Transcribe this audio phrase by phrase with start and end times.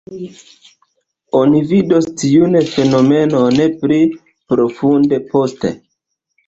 [1.39, 4.01] Oni vidos tiun fenomenon pli
[4.55, 5.79] profunde poste.